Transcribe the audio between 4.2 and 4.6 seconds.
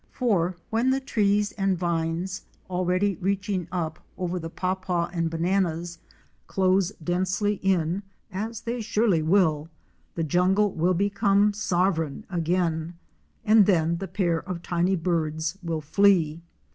the